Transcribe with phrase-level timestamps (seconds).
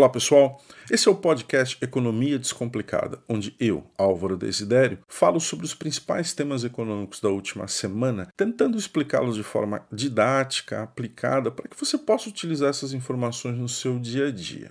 [0.00, 0.58] Olá pessoal,
[0.90, 6.64] esse é o podcast Economia Descomplicada, onde eu, Álvaro Desidério, falo sobre os principais temas
[6.64, 12.70] econômicos da última semana, tentando explicá-los de forma didática, aplicada, para que você possa utilizar
[12.70, 14.70] essas informações no seu dia a dia.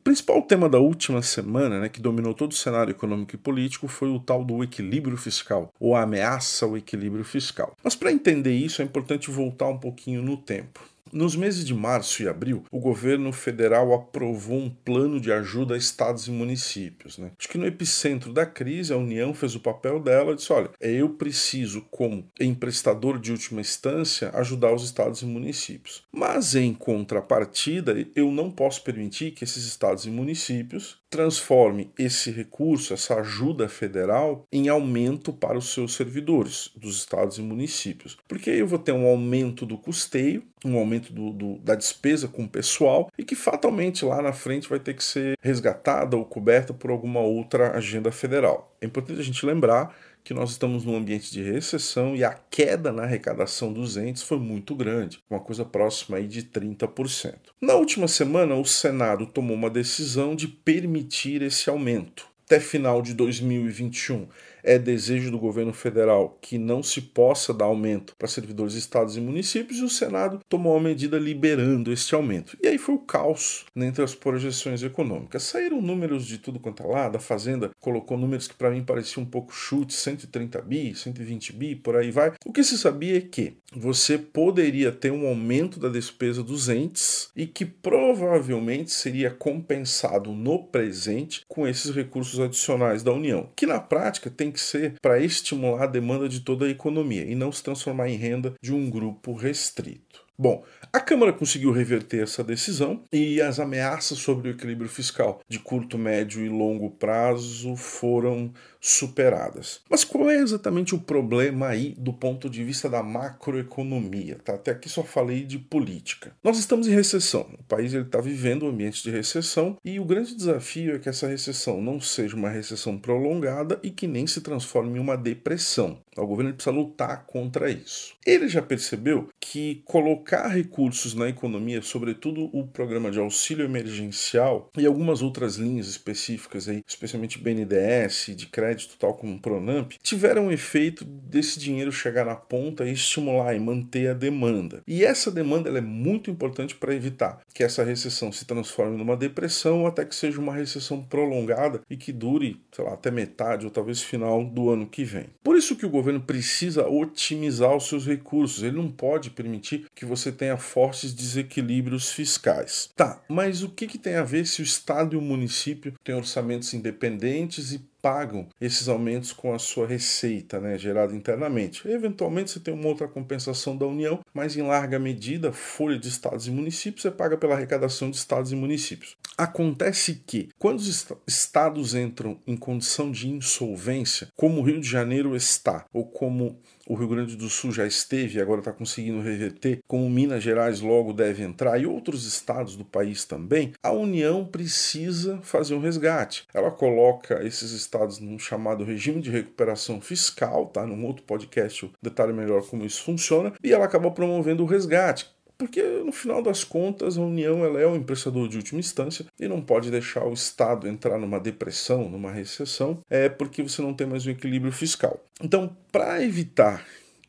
[0.00, 3.88] O principal tema da última semana, né, que dominou todo o cenário econômico e político,
[3.88, 7.76] foi o tal do equilíbrio fiscal, ou a ameaça ao equilíbrio fiscal.
[7.84, 10.91] Mas para entender isso é importante voltar um pouquinho no tempo.
[11.12, 15.76] Nos meses de março e abril, o governo federal aprovou um plano de ajuda a
[15.76, 17.18] estados e municípios.
[17.18, 17.32] Né?
[17.38, 20.70] Acho que no epicentro da crise, a União fez o papel dela e disse: olha,
[20.80, 26.02] eu preciso, como emprestador de última instância, ajudar os estados e municípios.
[26.10, 32.94] Mas, em contrapartida, eu não posso permitir que esses estados e municípios transformem esse recurso,
[32.94, 38.16] essa ajuda federal, em aumento para os seus servidores dos estados e municípios.
[38.26, 42.28] Porque aí eu vou ter um aumento do custeio, um aumento do, do, da despesa
[42.28, 46.24] com o pessoal e que fatalmente lá na frente vai ter que ser resgatada ou
[46.24, 48.76] coberta por alguma outra agenda federal.
[48.80, 52.92] É importante a gente lembrar que nós estamos num ambiente de recessão e a queda
[52.92, 57.34] na arrecadação dos entes foi muito grande, uma coisa próxima aí de 30%.
[57.60, 63.14] Na última semana, o Senado tomou uma decisão de permitir esse aumento até final de
[63.14, 64.26] 2021
[64.62, 69.16] é desejo do governo federal que não se possa dar aumento para servidores de estados
[69.16, 72.56] e municípios e o Senado tomou uma medida liberando este aumento.
[72.62, 75.42] E aí foi o caos entre as projeções econômicas.
[75.42, 79.24] Saíram números de tudo quanto é lado, a Fazenda colocou números que para mim pareciam
[79.24, 82.32] um pouco chute, 130 bi, 120 bi, por aí vai.
[82.44, 87.30] O que se sabia é que você poderia ter um aumento da despesa dos entes
[87.34, 93.80] e que provavelmente seria compensado no presente com esses recursos adicionais da União, que na
[93.80, 97.62] prática tem que ser para estimular a demanda de toda a economia e não se
[97.62, 100.24] transformar em renda de um grupo restrito.
[100.42, 105.60] Bom, a Câmara conseguiu reverter essa decisão e as ameaças sobre o equilíbrio fiscal de
[105.60, 109.80] curto, médio e longo prazo foram superadas.
[109.88, 114.40] Mas qual é exatamente o problema aí do ponto de vista da macroeconomia?
[114.44, 114.54] Tá?
[114.54, 116.34] Até aqui só falei de política.
[116.42, 117.46] Nós estamos em recessão.
[117.60, 121.28] O país está vivendo um ambiente de recessão e o grande desafio é que essa
[121.28, 125.98] recessão não seja uma recessão prolongada e que nem se transforme em uma depressão.
[126.16, 128.14] O governo precisa lutar contra isso.
[128.26, 134.86] Ele já percebeu que colocar recursos na economia, sobretudo o programa de auxílio emergencial e
[134.86, 140.46] algumas outras linhas específicas aí, especialmente BNDES, de crédito crédito, tal como o Pronamp, tiveram
[140.46, 144.82] o efeito desse dinheiro chegar na ponta e estimular e manter a demanda.
[144.86, 149.80] E essa demanda é muito importante para evitar que essa recessão se transforme numa depressão
[149.80, 153.70] ou até que seja uma recessão prolongada e que dure, sei lá, até metade ou
[153.70, 155.26] talvez final do ano que vem.
[155.42, 158.62] Por isso que o governo precisa otimizar os seus recursos.
[158.62, 162.90] Ele não pode permitir que você tenha fortes desequilíbrios fiscais.
[162.94, 166.14] Tá, mas o que, que tem a ver se o Estado e o município têm
[166.14, 171.88] orçamentos independentes e pagam esses aumentos com a sua receita né, gerada internamente.
[171.88, 176.48] Eventualmente você tem uma outra compensação da União, mas em larga medida, folha de estados
[176.48, 179.16] e municípios é paga pela arrecadação de estados e municípios.
[179.36, 185.34] Acontece que, quando os estados entram em condição de insolvência, como o Rio de Janeiro
[185.34, 189.80] está, ou como o Rio Grande do Sul já esteve e agora está conseguindo reverter,
[189.86, 195.40] como Minas Gerais logo deve entrar e outros estados do país também, a União precisa
[195.42, 196.44] fazer um resgate.
[196.52, 200.86] Ela coloca esses estados num chamado regime de recuperação fiscal, tá?
[200.86, 205.30] Num outro podcast eu detalhe melhor como isso funciona, e ela acaba promovendo o resgate
[205.62, 209.46] porque no final das contas a União ela é um emprestador de última instância e
[209.46, 214.06] não pode deixar o Estado entrar numa depressão, numa recessão, é porque você não tem
[214.06, 215.24] mais um equilíbrio fiscal.
[215.40, 216.84] Então, para evitar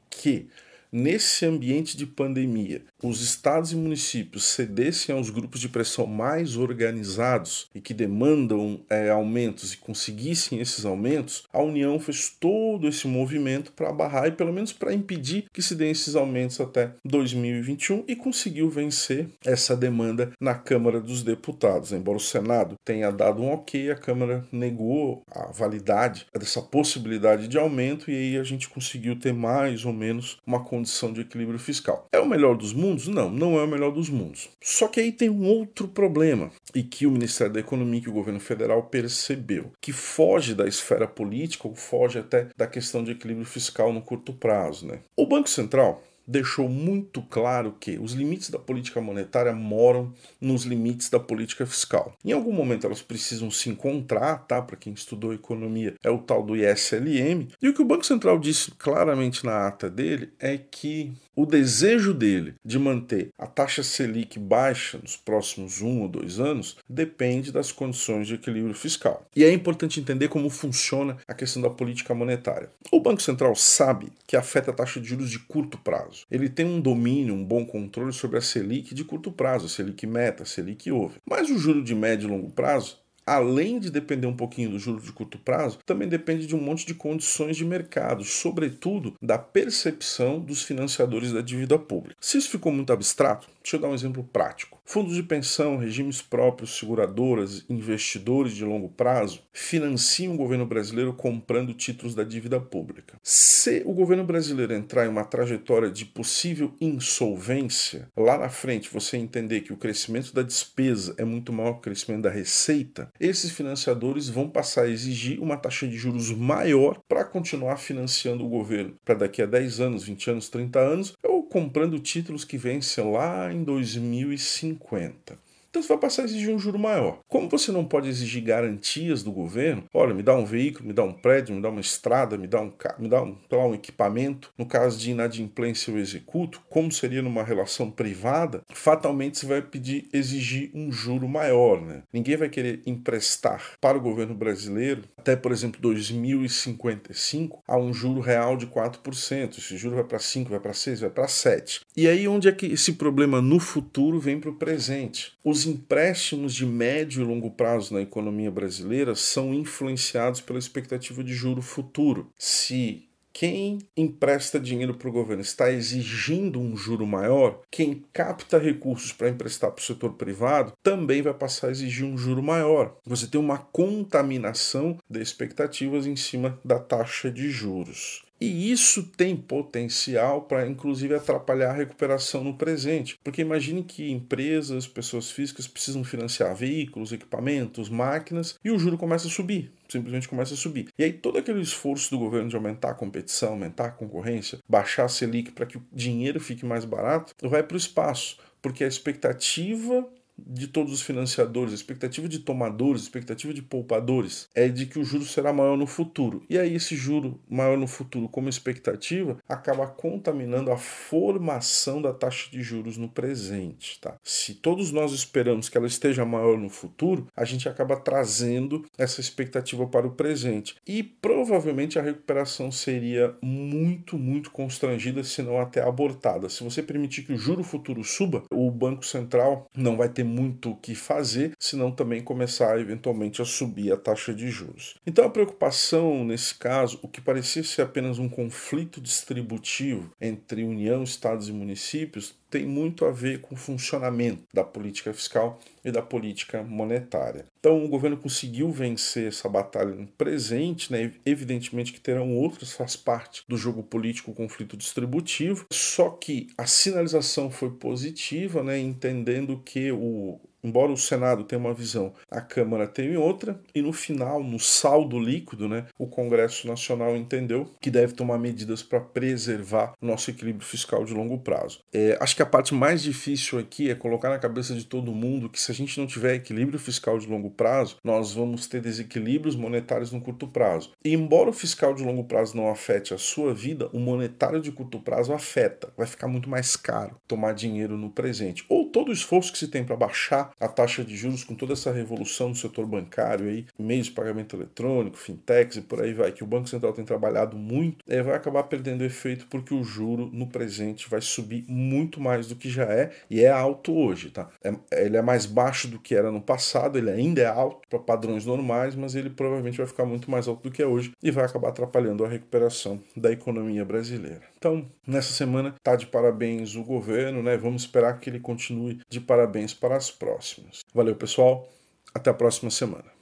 [0.10, 0.48] que
[0.94, 7.68] nesse ambiente de pandemia, os estados e municípios cedessem aos grupos de pressão mais organizados
[7.74, 13.72] e que demandam é, aumentos e conseguissem esses aumentos, a União fez todo esse movimento
[13.72, 18.16] para barrar e pelo menos para impedir que se deem esses aumentos até 2021 e
[18.16, 21.92] conseguiu vencer essa demanda na Câmara dos Deputados.
[21.92, 27.58] Embora o Senado tenha dado um ok, a Câmara negou a validade dessa possibilidade de
[27.58, 31.58] aumento e aí a gente conseguiu ter mais ou menos uma condição condição de equilíbrio
[31.58, 32.08] fiscal.
[32.12, 33.08] É o melhor dos mundos?
[33.08, 34.50] Não, não é o melhor dos mundos.
[34.62, 38.14] Só que aí tem um outro problema, e que o Ministério da Economia e o
[38.14, 43.46] governo federal percebeu, que foge da esfera política ou foge até da questão de equilíbrio
[43.46, 44.86] fiscal no curto prazo.
[44.86, 45.00] Né?
[45.16, 51.10] O Banco Central deixou muito claro que os limites da política monetária moram nos limites
[51.10, 52.16] da política fiscal.
[52.24, 54.62] Em algum momento elas precisam se encontrar, tá?
[54.62, 57.48] Para quem estudou economia, é o tal do ISLM.
[57.62, 62.14] E o que o Banco Central disse claramente na ata dele é que O desejo
[62.14, 67.72] dele de manter a taxa Selic baixa nos próximos um ou dois anos depende das
[67.72, 69.26] condições de equilíbrio fiscal.
[69.36, 72.70] E é importante entender como funciona a questão da política monetária.
[72.92, 76.24] O Banco Central sabe que afeta a taxa de juros de curto prazo.
[76.30, 80.06] Ele tem um domínio, um bom controle sobre a Selic de curto prazo, a Selic
[80.06, 81.18] meta, a Selic over.
[81.28, 85.02] Mas o juro de médio e longo prazo além de depender um pouquinho do juro
[85.02, 90.40] de curto prazo, também depende de um monte de condições de mercado, sobretudo da percepção
[90.40, 92.16] dos financiadores da dívida pública.
[92.20, 94.82] Se isso ficou muito abstrato, deixa eu dar um exemplo prático.
[94.86, 101.74] Fundos de pensão, regimes próprios, seguradoras, investidores de longo prazo financiam o governo brasileiro comprando
[101.74, 103.18] títulos da dívida pública.
[103.24, 109.16] Se o governo brasileiro entrar em uma trajetória de possível insolvência, lá na frente você
[109.16, 113.52] entender que o crescimento da despesa é muito maior que o crescimento da receita, esses
[113.52, 118.96] financiadores vão passar a exigir uma taxa de juros maior para continuar financiando o governo
[119.06, 123.54] para daqui a 10 anos, 20 anos, 30 anos, ou comprando títulos que vencem lá
[123.54, 125.38] em 2050.
[125.74, 127.18] Então você vai passar a exigir um juro maior.
[127.28, 131.04] Como você não pode exigir garantias do governo, olha, me dá um veículo, me dá
[131.04, 134.54] um prédio, me dá uma estrada, me dá um, me dá um, lá, um equipamento,
[134.56, 140.08] no caso de inadimplência eu executo, como seria numa relação privada, fatalmente você vai pedir,
[140.14, 141.82] exigir um juro maior.
[141.82, 142.04] Né?
[142.14, 148.22] Ninguém vai querer emprestar para o governo brasileiro, até por exemplo 2055, a um juro
[148.22, 149.58] real de 4%.
[149.58, 151.82] Esse juro vai para 5, vai para 6, vai para 7.
[151.98, 155.34] E aí onde é que esse problema no futuro vem para o presente?
[155.44, 161.34] Os empréstimos de médio e longo prazo na economia brasileira são influenciados pela expectativa de
[161.34, 162.30] juro futuro.
[162.38, 169.12] Se quem empresta dinheiro para o governo está exigindo um juro maior, quem capta recursos
[169.12, 172.96] para emprestar para o setor privado também vai passar a exigir um juro maior.
[173.04, 178.24] Você tem uma contaminação de expectativas em cima da taxa de juros.
[178.44, 183.18] E isso tem potencial para, inclusive, atrapalhar a recuperação no presente.
[183.24, 189.28] Porque imagine que empresas, pessoas físicas precisam financiar veículos, equipamentos, máquinas e o juro começa
[189.28, 190.88] a subir simplesmente começa a subir.
[190.98, 195.06] E aí todo aquele esforço do governo de aumentar a competição, aumentar a concorrência, baixar
[195.06, 198.88] a Selic para que o dinheiro fique mais barato, vai para o espaço, porque a
[198.88, 200.04] expectativa
[200.38, 205.00] de todos os financiadores, a expectativa de tomadores, a expectativa de poupadores é de que
[205.00, 206.44] o juro será maior no futuro.
[206.50, 212.50] E aí esse juro maior no futuro como expectativa acaba contaminando a formação da taxa
[212.52, 214.18] de juros no presente, tá?
[214.24, 219.22] Se todos nós esperamos que ela esteja maior no futuro, a gente acaba trazendo essa
[219.22, 220.76] expectativa para o presente.
[220.88, 226.50] E provavelmente a recuperação seria muito, muito constrangida, se não até abortada.
[226.50, 230.26] Se você permitir que o juro futuro suba, o Banco Central não vai ter ter
[230.26, 234.96] muito o que fazer, senão também começar eventualmente a subir a taxa de juros.
[235.06, 241.04] Então a preocupação nesse caso, o que parecia ser apenas um conflito distributivo entre União,
[241.04, 246.04] Estados e municípios, tem muito a ver com o funcionamento da política fiscal e da
[246.04, 247.46] política monetária.
[247.60, 251.12] Então, o governo conseguiu vencer essa batalha no presente, né?
[251.26, 256.68] evidentemente que terão outras, faz parte do jogo político, o conflito distributivo, só que a
[256.68, 258.78] sinalização foi positiva, né?
[258.78, 263.94] entendendo que o, embora o Senado tenha uma visão, a Câmara tem outra, e no
[263.94, 269.94] final, no saldo líquido, né, o Congresso Nacional entendeu que deve tomar medidas para preservar
[270.02, 271.80] nosso equilíbrio fiscal de longo prazo.
[271.94, 275.50] É, acho que a parte mais difícil aqui é colocar na cabeça de todo mundo
[275.50, 279.56] que se a gente não tiver equilíbrio fiscal de longo prazo, nós vamos ter desequilíbrios
[279.56, 280.92] monetários no curto prazo.
[281.04, 284.72] E embora o fiscal de longo prazo não afete a sua vida, o monetário de
[284.72, 285.92] curto prazo afeta.
[285.98, 288.66] Vai ficar muito mais caro tomar dinheiro no presente.
[288.70, 291.74] Ou todo o esforço que se tem para baixar a taxa de juros com toda
[291.74, 296.32] essa revolução do setor bancário aí, meios de pagamento eletrônico, fintechs e por aí vai,
[296.32, 300.30] que o Banco Central tem trabalhado muito, é, vai acabar perdendo efeito porque o juro
[300.32, 304.50] no presente vai subir muito mais do que já é e é alto hoje, tá?
[304.64, 304.74] É,
[305.04, 308.46] ele é mais baixo do que era no passado, ele ainda é alto para padrões
[308.46, 311.46] normais, mas ele provavelmente vai ficar muito mais alto do que é hoje e vai
[311.46, 314.53] acabar atrapalhando a recuperação da economia brasileira.
[314.64, 317.58] Então, nessa semana tá de parabéns o governo, né?
[317.58, 320.80] Vamos esperar que ele continue de parabéns para as próximas.
[320.94, 321.68] Valeu, pessoal.
[322.16, 323.13] Até a próxima semana.